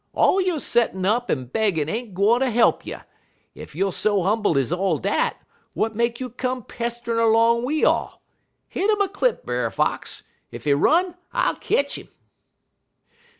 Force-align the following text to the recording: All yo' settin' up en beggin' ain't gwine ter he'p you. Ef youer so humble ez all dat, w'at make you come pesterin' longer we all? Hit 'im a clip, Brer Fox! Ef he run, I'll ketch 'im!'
All 0.13 0.41
yo' 0.41 0.57
settin' 0.57 1.05
up 1.05 1.29
en 1.29 1.45
beggin' 1.45 1.87
ain't 1.87 2.15
gwine 2.15 2.39
ter 2.39 2.49
he'p 2.49 2.87
you. 2.87 3.01
Ef 3.55 3.73
youer 3.75 3.93
so 3.93 4.23
humble 4.23 4.57
ez 4.57 4.73
all 4.73 4.97
dat, 4.97 5.35
w'at 5.75 5.95
make 5.95 6.19
you 6.19 6.31
come 6.31 6.63
pesterin' 6.63 7.31
longer 7.31 7.63
we 7.63 7.85
all? 7.85 8.19
Hit 8.67 8.89
'im 8.89 8.99
a 8.99 9.07
clip, 9.07 9.45
Brer 9.45 9.69
Fox! 9.69 10.23
Ef 10.51 10.63
he 10.63 10.73
run, 10.73 11.15
I'll 11.33 11.55
ketch 11.55 11.99
'im!' 11.99 12.09